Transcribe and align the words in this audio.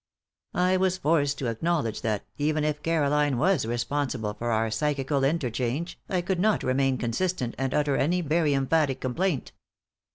I 0.55 0.77
was 0.77 0.97
forced 0.97 1.37
to 1.37 1.45
acknowledge 1.45 2.01
that, 2.01 2.25
even 2.39 2.63
if 2.63 2.81
Caroline 2.81 3.37
was 3.37 3.67
responsible 3.67 4.33
for 4.33 4.49
our 4.49 4.71
psychical 4.71 5.23
interchange, 5.23 5.99
I 6.09 6.21
could 6.21 6.39
not 6.39 6.63
remain 6.63 6.97
consistent 6.97 7.53
and 7.59 7.71
utter 7.71 7.95
any 7.95 8.21
very 8.21 8.55
emphatic 8.55 8.99
complaint. 8.99 9.51